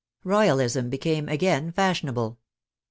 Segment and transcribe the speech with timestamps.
[0.23, 2.39] Royalism became again fashionable.